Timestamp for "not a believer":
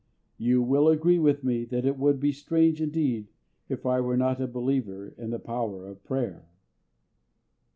4.17-5.09